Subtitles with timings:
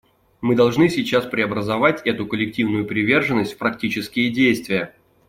[0.41, 4.95] Мы должны сейчас преобразовать эту коллективную приверженность в практические действия.